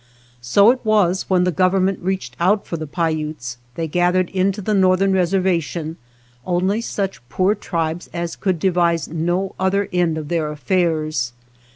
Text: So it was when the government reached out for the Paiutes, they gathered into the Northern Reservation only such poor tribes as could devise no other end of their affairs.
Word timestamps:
So 0.41 0.71
it 0.71 0.83
was 0.83 1.29
when 1.29 1.43
the 1.43 1.51
government 1.51 1.99
reached 2.01 2.35
out 2.39 2.65
for 2.65 2.75
the 2.75 2.87
Paiutes, 2.87 3.57
they 3.75 3.87
gathered 3.87 4.31
into 4.31 4.59
the 4.59 4.73
Northern 4.73 5.13
Reservation 5.13 5.95
only 6.43 6.81
such 6.81 7.21
poor 7.29 7.53
tribes 7.53 8.09
as 8.11 8.35
could 8.35 8.57
devise 8.57 9.07
no 9.07 9.53
other 9.59 9.87
end 9.93 10.17
of 10.17 10.27
their 10.29 10.51
affairs. 10.51 11.33